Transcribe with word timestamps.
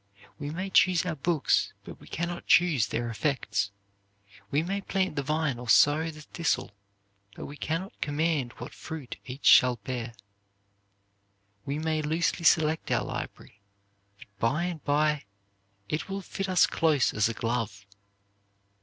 We 0.39 0.49
may 0.49 0.71
choose 0.71 1.05
our 1.05 1.15
books, 1.15 1.73
but 1.83 1.99
we 2.01 2.07
can 2.07 2.27
not 2.27 2.47
choose 2.47 2.87
their 2.87 3.07
effects. 3.11 3.69
We 4.49 4.63
may 4.63 4.81
plant 4.81 5.15
the 5.15 5.21
vine 5.21 5.59
or 5.59 5.69
sow 5.69 6.09
the 6.09 6.21
thistle, 6.23 6.71
but 7.35 7.45
we 7.45 7.55
can 7.55 7.81
not 7.81 8.01
command 8.01 8.53
what 8.53 8.73
fruit 8.73 9.17
each 9.27 9.45
shall 9.45 9.75
bear. 9.83 10.15
We 11.67 11.77
may 11.77 12.01
loosely 12.01 12.45
select 12.45 12.89
our 12.89 13.03
library, 13.03 13.61
but 14.17 14.39
by 14.39 14.63
and 14.63 14.83
by 14.83 15.25
it 15.87 16.09
will 16.09 16.21
fit 16.23 16.49
us 16.49 16.65
close 16.65 17.13
as 17.13 17.29
a 17.29 17.35
glove. 17.35 17.85